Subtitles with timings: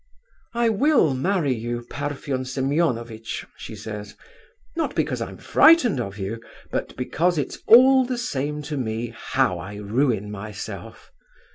[0.55, 4.15] 'I will marry you, Parfen Semeonovitch,' she says,
[4.75, 9.59] not because I'm frightened of you, but because it's all the same to me how
[9.59, 11.11] I ruin myself.